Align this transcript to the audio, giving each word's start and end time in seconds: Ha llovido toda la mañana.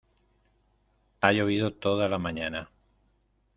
Ha 1.21 1.31
llovido 1.31 1.73
toda 1.75 2.09
la 2.09 2.17
mañana. 2.17 2.71